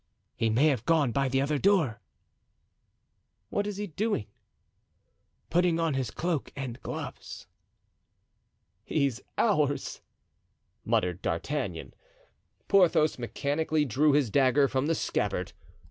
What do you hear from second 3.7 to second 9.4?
he doing?" "Putting on his cloak and gloves." "He's